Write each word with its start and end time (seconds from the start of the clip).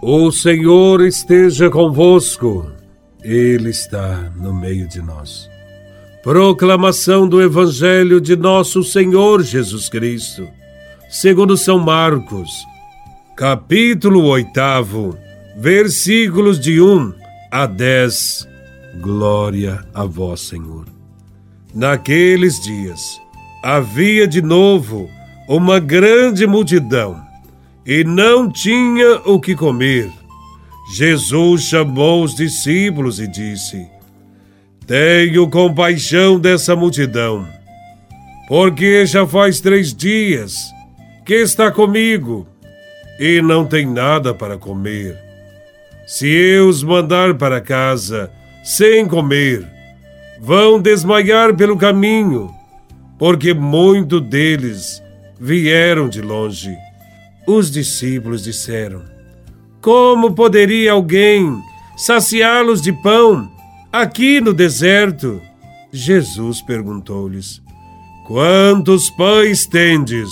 O 0.00 0.30
Senhor 0.30 1.00
esteja 1.00 1.68
convosco, 1.68 2.70
Ele 3.20 3.70
está 3.70 4.30
no 4.36 4.54
meio 4.54 4.86
de 4.86 5.02
nós. 5.02 5.50
Proclamação 6.22 7.28
do 7.28 7.42
Evangelho 7.42 8.20
de 8.20 8.36
Nosso 8.36 8.84
Senhor 8.84 9.42
Jesus 9.42 9.88
Cristo, 9.88 10.48
segundo 11.10 11.56
São 11.56 11.80
Marcos, 11.80 12.48
capítulo 13.36 14.24
8, 14.26 15.18
versículos 15.56 16.60
de 16.60 16.80
1 16.80 17.12
a 17.50 17.66
10. 17.66 18.48
Glória 19.00 19.84
a 19.92 20.04
Vós, 20.04 20.42
Senhor. 20.42 20.84
Naqueles 21.74 22.60
dias 22.60 23.20
havia 23.64 24.28
de 24.28 24.42
novo 24.42 25.10
uma 25.48 25.80
grande 25.80 26.46
multidão 26.46 27.27
e 27.88 28.04
não 28.04 28.52
tinha 28.52 29.22
o 29.24 29.40
que 29.40 29.56
comer. 29.56 30.12
Jesus 30.94 31.62
chamou 31.62 32.22
os 32.22 32.34
discípulos 32.34 33.18
e 33.18 33.26
disse: 33.26 33.88
Tenho 34.86 35.48
compaixão 35.48 36.38
dessa 36.38 36.76
multidão, 36.76 37.48
porque 38.46 39.06
já 39.06 39.26
faz 39.26 39.62
três 39.62 39.94
dias 39.94 40.66
que 41.24 41.36
está 41.36 41.70
comigo 41.70 42.46
e 43.18 43.40
não 43.40 43.64
tem 43.64 43.86
nada 43.86 44.34
para 44.34 44.58
comer. 44.58 45.16
Se 46.06 46.28
eu 46.28 46.68
os 46.68 46.82
mandar 46.82 47.34
para 47.34 47.58
casa 47.58 48.30
sem 48.62 49.08
comer, 49.08 49.66
vão 50.38 50.78
desmaiar 50.78 51.54
pelo 51.56 51.76
caminho, 51.76 52.50
porque 53.18 53.54
muito 53.54 54.20
deles 54.20 55.02
vieram 55.40 56.06
de 56.06 56.20
longe. 56.20 56.76
Os 57.48 57.70
discípulos 57.70 58.42
disseram: 58.42 59.04
Como 59.80 60.34
poderia 60.34 60.92
alguém 60.92 61.58
saciá-los 61.96 62.82
de 62.82 62.92
pão 62.92 63.50
aqui 63.90 64.38
no 64.38 64.52
deserto? 64.52 65.40
Jesus 65.90 66.60
perguntou-lhes: 66.60 67.62
Quantos 68.26 69.08
pães 69.08 69.64
tendes? 69.64 70.28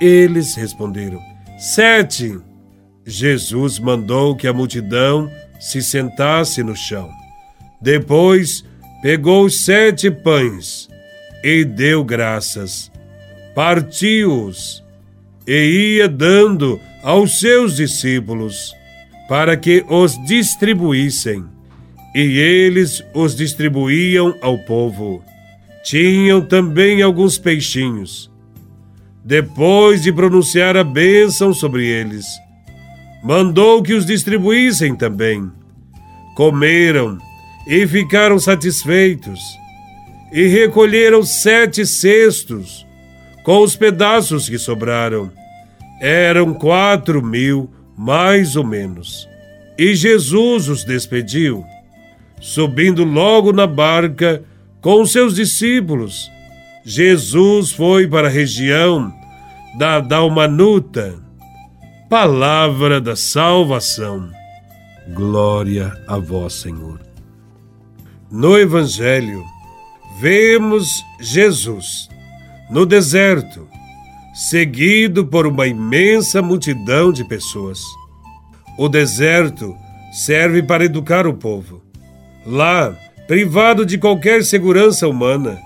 Eles 0.00 0.54
responderam: 0.54 1.20
Sete. 1.58 2.40
Jesus 3.04 3.78
mandou 3.78 4.34
que 4.34 4.48
a 4.48 4.54
multidão 4.54 5.30
se 5.60 5.82
sentasse 5.82 6.62
no 6.62 6.74
chão. 6.74 7.10
Depois 7.78 8.64
pegou 9.02 9.44
os 9.44 9.66
sete 9.66 10.10
pães 10.10 10.88
e 11.44 11.62
deu 11.62 12.02
graças. 12.02 12.90
Partiu-os 13.54 14.81
e 15.46 15.96
ia 15.96 16.08
dando 16.08 16.80
aos 17.02 17.40
seus 17.40 17.76
discípulos, 17.76 18.72
para 19.28 19.56
que 19.56 19.84
os 19.88 20.16
distribuíssem. 20.24 21.44
E 22.14 22.38
eles 22.38 23.02
os 23.14 23.34
distribuíam 23.34 24.36
ao 24.40 24.58
povo. 24.58 25.24
Tinham 25.82 26.40
também 26.42 27.02
alguns 27.02 27.38
peixinhos. 27.38 28.30
Depois 29.24 30.02
de 30.02 30.12
pronunciar 30.12 30.76
a 30.76 30.84
bênção 30.84 31.54
sobre 31.54 31.86
eles, 31.86 32.26
mandou 33.24 33.82
que 33.82 33.94
os 33.94 34.04
distribuíssem 34.04 34.94
também. 34.94 35.50
Comeram 36.36 37.18
e 37.66 37.86
ficaram 37.86 38.38
satisfeitos, 38.38 39.40
e 40.32 40.46
recolheram 40.46 41.22
sete 41.22 41.86
cestos 41.86 42.86
com 43.42 43.60
os 43.60 43.76
pedaços 43.76 44.48
que 44.48 44.58
sobraram. 44.58 45.30
Eram 46.00 46.54
quatro 46.54 47.22
mil, 47.22 47.70
mais 47.96 48.56
ou 48.56 48.64
menos. 48.64 49.28
E 49.78 49.94
Jesus 49.94 50.68
os 50.68 50.84
despediu, 50.84 51.64
subindo 52.40 53.04
logo 53.04 53.52
na 53.52 53.66
barca 53.66 54.42
com 54.80 55.04
seus 55.06 55.34
discípulos. 55.34 56.30
Jesus 56.84 57.70
foi 57.70 58.08
para 58.08 58.26
a 58.28 58.30
região 58.30 59.12
da 59.78 60.00
Dalmanuta. 60.00 61.14
Palavra 62.10 63.00
da 63.00 63.16
salvação. 63.16 64.30
Glória 65.14 65.92
a 66.06 66.18
vós, 66.18 66.54
Senhor. 66.54 67.00
No 68.30 68.58
Evangelho, 68.58 69.42
vemos 70.20 70.88
Jesus 71.20 72.08
no 72.72 72.86
deserto, 72.86 73.68
seguido 74.32 75.26
por 75.26 75.46
uma 75.46 75.66
imensa 75.66 76.40
multidão 76.40 77.12
de 77.12 77.22
pessoas. 77.22 77.82
O 78.78 78.88
deserto 78.88 79.76
serve 80.10 80.62
para 80.62 80.86
educar 80.86 81.26
o 81.26 81.34
povo. 81.34 81.82
Lá, 82.46 82.96
privado 83.28 83.84
de 83.84 83.98
qualquer 83.98 84.42
segurança 84.42 85.06
humana, 85.06 85.60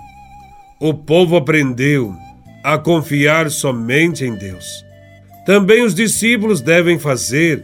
o 0.81 0.93
povo 0.93 1.37
aprendeu 1.37 2.13
a 2.61 2.77
confiar 2.77 3.49
somente 3.49 4.25
em 4.25 4.35
Deus. 4.35 4.65
Também 5.45 5.83
os 5.83 5.95
discípulos 5.95 6.59
devem 6.59 6.99
fazer 6.99 7.63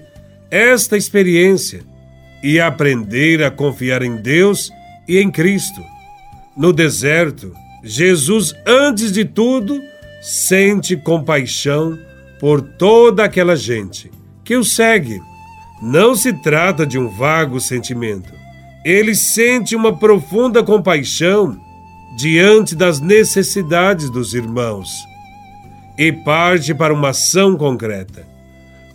esta 0.50 0.96
experiência 0.96 1.82
e 2.42 2.62
aprender 2.62 3.44
a 3.44 3.52
confiar 3.52 4.04
em 4.04 4.16
Deus 4.16 4.72
e 5.06 5.20
em 5.20 5.30
Cristo. 5.30 5.84
No 6.56 6.72
deserto, 6.72 7.54
Jesus, 7.84 8.56
antes 8.66 9.12
de 9.12 9.26
tudo, 9.26 9.82
sente 10.22 10.96
compaixão 10.96 12.00
por 12.40 12.62
toda 12.62 13.26
aquela 13.26 13.58
gente 13.58 14.10
que 14.44 14.56
o 14.56 14.64
segue. 14.64 15.20
Não 15.82 16.16
se 16.16 16.32
trata 16.32 16.86
de 16.86 16.98
um 16.98 17.10
vago 17.10 17.60
sentimento. 17.60 18.34
Ele 18.86 19.14
sente 19.14 19.76
uma 19.76 19.98
profunda 19.98 20.64
compaixão 20.64 21.60
diante 22.18 22.74
das 22.74 23.02
necessidades 23.02 24.10
dos 24.10 24.34
irmãos 24.34 24.90
e 25.98 26.12
parte 26.12 26.74
para 26.74 26.94
uma 26.94 27.10
ação 27.10 27.58
concreta. 27.58 28.26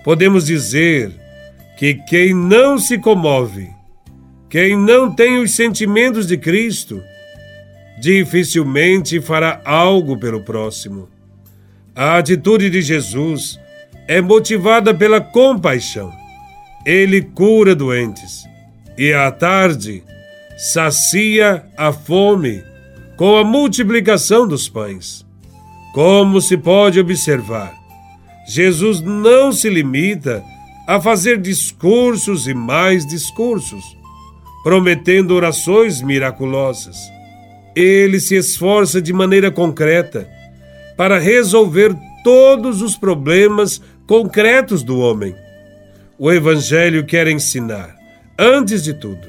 Podemos 0.03 0.47
dizer 0.47 1.13
que 1.79 1.95
quem 1.95 2.35
não 2.35 2.79
se 2.79 2.97
comove, 2.97 3.69
quem 4.49 4.77
não 4.77 5.15
tem 5.15 5.39
os 5.43 5.51
sentimentos 5.51 6.27
de 6.27 6.39
Cristo, 6.39 7.03
dificilmente 8.01 9.21
fará 9.21 9.61
algo 9.65 10.17
pelo 10.17 10.43
próximo. 10.43 11.09
A 11.95 12.17
atitude 12.17 12.71
de 12.71 12.81
Jesus 12.81 13.59
é 14.07 14.21
motivada 14.21 14.95
pela 14.95 15.21
compaixão. 15.21 16.13
Ele 16.87 17.21
cura 17.21 17.75
doentes 17.75 18.45
e 18.97 19.13
à 19.13 19.31
tarde 19.31 20.03
sacia 20.57 21.67
a 21.77 21.93
fome 21.93 22.63
com 23.17 23.37
a 23.37 23.45
multiplicação 23.45 24.47
dos 24.47 24.69
pães. 24.69 25.27
Como 25.93 26.41
se 26.41 26.57
pode 26.57 27.01
observar, 27.01 27.75
Jesus 28.47 29.01
não 29.01 29.53
se 29.53 29.69
limita 29.69 30.43
a 30.87 31.01
fazer 31.01 31.39
discursos 31.39 32.47
e 32.47 32.55
mais 32.55 33.05
discursos, 33.05 33.85
prometendo 34.63 35.35
orações 35.35 36.01
miraculosas 36.01 36.97
ele 37.79 38.19
se 38.19 38.35
esforça 38.35 39.01
de 39.01 39.13
maneira 39.13 39.51
concreta 39.51 40.29
para 40.97 41.19
resolver 41.19 41.95
todos 42.25 42.83
os 42.83 42.97
problemas 42.97 43.81
concretos 44.07 44.83
do 44.83 44.99
homem. 44.99 45.35
O 46.19 46.33
Evangelho 46.33 47.07
quer 47.07 47.29
ensinar, 47.29 47.95
antes 48.37 48.83
de 48.83 48.95
tudo, 48.95 49.29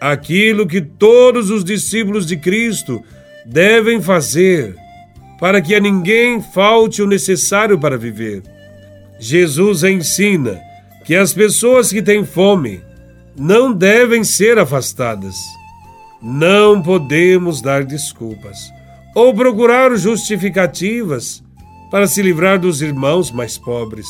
aquilo 0.00 0.66
que 0.66 0.80
todos 0.80 1.50
os 1.50 1.62
discípulos 1.62 2.26
de 2.26 2.36
Cristo 2.36 3.02
devem 3.46 4.00
fazer 4.02 4.74
para 5.38 5.60
que 5.60 5.74
a 5.74 5.80
ninguém 5.80 6.42
falte 6.42 7.02
o 7.02 7.06
necessário 7.06 7.78
para 7.78 7.96
viver. 7.96 8.42
Jesus 9.18 9.84
ensina 9.84 10.60
que 11.04 11.14
as 11.14 11.32
pessoas 11.32 11.92
que 11.92 12.02
têm 12.02 12.24
fome 12.24 12.82
não 13.36 13.72
devem 13.72 14.24
ser 14.24 14.58
afastadas. 14.58 15.36
Não 16.24 16.80
podemos 16.80 17.60
dar 17.60 17.84
desculpas 17.84 18.72
ou 19.14 19.34
procurar 19.34 19.94
justificativas 19.94 21.44
para 21.90 22.06
se 22.06 22.22
livrar 22.22 22.58
dos 22.58 22.80
irmãos 22.80 23.30
mais 23.30 23.58
pobres. 23.58 24.06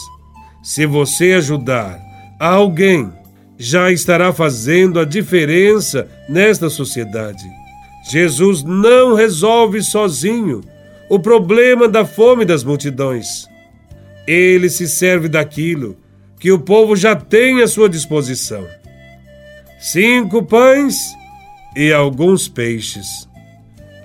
Se 0.63 0.87
você 0.87 1.33
ajudar 1.33 2.01
alguém, 2.39 3.13
já 3.59 3.91
estará 3.91 4.33
fazendo 4.33 5.01
a 5.01 5.05
diferença 5.05 6.09
nesta 6.29 6.71
sociedade. 6.71 7.45
Jesus 8.09 8.63
não 8.63 9.15
resolve 9.15 9.83
sozinho 9.83 10.61
o 11.11 11.19
problema 11.19 11.89
da 11.89 12.05
fome 12.05 12.45
das 12.45 12.63
multidões. 12.63 13.49
Ele 14.25 14.71
se 14.71 14.87
serve 14.87 15.29
daquilo 15.29 15.97
que 16.39 16.53
o 16.53 16.61
povo 16.61 16.95
já 16.95 17.17
tem 17.17 17.61
à 17.61 17.67
sua 17.67 17.89
disposição. 17.89 18.65
Cinco 19.81 20.45
pães 20.45 20.97
e 21.77 21.93
alguns 21.93 22.49
peixes. 22.49 23.29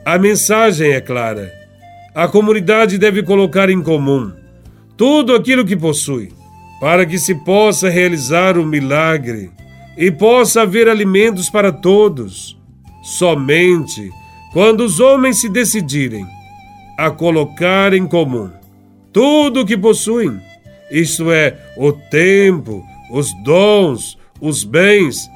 A 0.06 0.18
mensagem 0.18 0.92
é 0.92 1.02
clara. 1.02 1.54
A 2.16 2.28
comunidade 2.28 2.98
deve 2.98 3.24
colocar 3.24 3.70
em 3.70 3.82
comum 3.82 4.32
tudo 4.98 5.36
aquilo 5.36 5.66
que 5.66 5.78
possui 5.78 6.34
para 6.80 7.06
que 7.06 7.18
se 7.18 7.36
possa 7.36 7.90
realizar 7.90 8.58
o 8.58 8.66
milagre 8.66 9.52
e 9.98 10.10
possa 10.10 10.62
haver 10.62 10.88
alimentos 10.88 11.50
para 11.50 11.72
todos. 11.72 12.58
Somente 13.04 14.10
quando 14.52 14.82
os 14.82 15.00
homens 15.00 15.40
se 15.40 15.50
decidirem 15.50 16.26
a 16.98 17.12
colocar 17.12 17.94
em 17.94 18.08
comum 18.08 18.50
tudo 19.14 19.62
o 19.62 19.66
que 19.66 19.78
possuem, 19.78 20.40
isto 20.92 21.32
é, 21.32 21.58
o 21.78 21.92
tempo, 21.92 22.84
os 23.12 23.32
dons, 23.44 24.18
os 24.42 24.64
bens, 24.64 25.30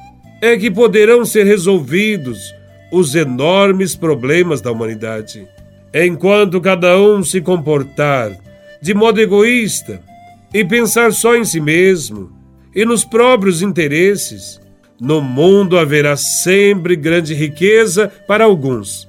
é 0.44 0.58
que 0.58 0.70
poderão 0.70 1.24
ser 1.24 1.46
resolvidos 1.46 2.54
os 2.92 3.14
enormes 3.14 3.96
problemas 3.96 4.60
da 4.60 4.70
humanidade. 4.70 5.48
Enquanto 5.94 6.60
cada 6.60 7.00
um 7.00 7.24
se 7.24 7.40
comportar 7.40 8.30
de 8.82 8.92
modo 8.92 9.18
egoísta 9.22 10.02
e 10.52 10.62
pensar 10.62 11.14
só 11.14 11.34
em 11.34 11.46
si 11.46 11.60
mesmo 11.60 12.30
e 12.74 12.84
nos 12.84 13.06
próprios 13.06 13.62
interesses, 13.62 14.60
no 15.00 15.22
mundo 15.22 15.78
haverá 15.78 16.14
sempre 16.14 16.94
grande 16.94 17.32
riqueza 17.32 18.12
para 18.28 18.44
alguns 18.44 19.08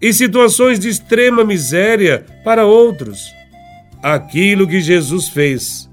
e 0.00 0.12
situações 0.12 0.78
de 0.78 0.88
extrema 0.88 1.44
miséria 1.44 2.24
para 2.44 2.64
outros. 2.64 3.18
Aquilo 4.00 4.68
que 4.68 4.80
Jesus 4.80 5.28
fez 5.28 5.90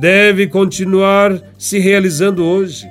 deve 0.00 0.46
continuar 0.46 1.42
se 1.58 1.80
realizando 1.80 2.44
hoje. 2.44 2.86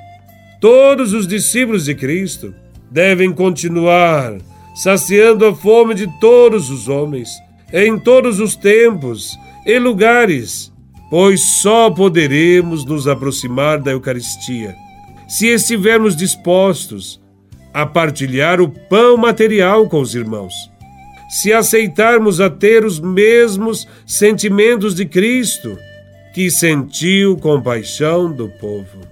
Todos 0.61 1.11
os 1.11 1.27
discípulos 1.27 1.85
de 1.85 1.95
Cristo 1.95 2.53
devem 2.91 3.33
continuar 3.33 4.37
saciando 4.75 5.43
a 5.43 5.55
fome 5.55 5.95
de 5.95 6.07
todos 6.19 6.69
os 6.69 6.87
homens, 6.87 7.29
em 7.73 7.97
todos 7.97 8.39
os 8.39 8.55
tempos 8.55 9.35
e 9.65 9.79
lugares, 9.79 10.71
pois 11.09 11.41
só 11.41 11.89
poderemos 11.89 12.85
nos 12.85 13.07
aproximar 13.07 13.79
da 13.79 13.91
Eucaristia 13.91 14.75
se 15.27 15.47
estivermos 15.47 16.15
dispostos 16.15 17.19
a 17.73 17.83
partilhar 17.83 18.61
o 18.61 18.69
pão 18.69 19.17
material 19.17 19.89
com 19.89 19.99
os 19.99 20.13
irmãos. 20.13 20.53
Se 21.27 21.51
aceitarmos 21.51 22.39
a 22.39 22.51
ter 22.51 22.85
os 22.85 22.99
mesmos 22.99 23.87
sentimentos 24.05 24.93
de 24.93 25.05
Cristo, 25.05 25.75
que 26.35 26.51
sentiu 26.51 27.35
compaixão 27.37 28.31
do 28.31 28.47
povo. 28.59 29.10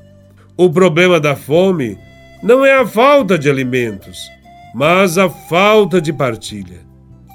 O 0.61 0.69
problema 0.69 1.21
da 1.21 1.37
fome 1.37 1.97
não 2.43 2.65
é 2.65 2.77
a 2.77 2.85
falta 2.85 3.39
de 3.39 3.49
alimentos, 3.49 4.29
mas 4.75 5.17
a 5.17 5.29
falta 5.29 6.01
de 6.01 6.11
partilha. 6.11 6.81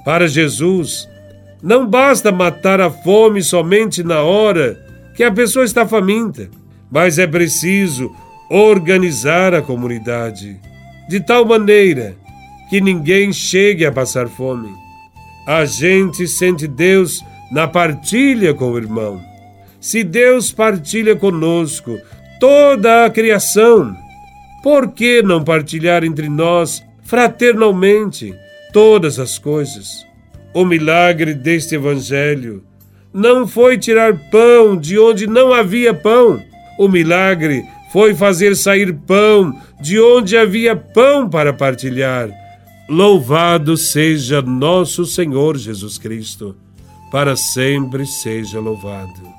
Para 0.05 0.29
Jesus, 0.29 1.09
não 1.62 1.88
basta 1.88 2.31
matar 2.31 2.82
a 2.82 2.91
fome 2.91 3.43
somente 3.43 4.03
na 4.03 4.21
hora 4.21 4.79
que 5.17 5.25
a 5.25 5.32
pessoa 5.32 5.65
está 5.65 5.88
faminta, 5.88 6.50
mas 6.91 7.19
é 7.19 7.26
preciso 7.26 8.15
organizar 8.50 9.55
a 9.55 9.62
comunidade 9.62 10.61
de 11.09 11.19
tal 11.19 11.47
maneira 11.47 12.15
que 12.69 12.79
ninguém 12.79 13.32
chegue 13.32 13.87
a 13.87 13.93
passar 13.93 14.29
fome. 14.29 14.69
A 15.47 15.65
gente 15.65 16.29
sente 16.29 16.67
Deus 16.67 17.25
na 17.50 17.67
partilha 17.67 18.53
com 18.53 18.73
o 18.73 18.76
irmão. 18.76 19.19
Se 19.81 20.05
Deus 20.05 20.53
partilha 20.53 21.17
conosco 21.17 21.99
toda 22.44 23.06
a 23.06 23.11
criação, 23.11 23.96
por 24.62 24.93
que 24.93 25.23
não 25.23 25.43
partilhar 25.43 26.05
entre 26.05 26.29
nós 26.29 26.85
fraternalmente 27.02 28.35
todas 28.70 29.19
as 29.19 29.38
coisas? 29.38 30.06
O 30.52 30.62
milagre 30.62 31.32
deste 31.32 31.75
evangelho 31.75 32.62
não 33.14 33.49
foi 33.49 33.79
tirar 33.79 34.31
pão 34.31 34.76
de 34.76 34.99
onde 34.99 35.26
não 35.26 35.55
havia 35.55 35.94
pão. 35.94 36.38
O 36.79 36.87
milagre 36.87 37.64
foi 37.91 38.14
fazer 38.14 38.55
sair 38.55 38.93
pão 38.93 39.58
de 39.81 39.99
onde 39.99 40.37
havia 40.37 40.76
pão 40.76 41.26
para 41.26 41.50
partilhar. 41.50 42.29
Louvado 42.90 43.75
seja 43.75 44.43
nosso 44.43 45.06
Senhor 45.06 45.56
Jesus 45.56 45.97
Cristo, 45.97 46.55
para 47.11 47.37
sempre 47.37 48.05
seja 48.05 48.61
louvado. 48.61 49.34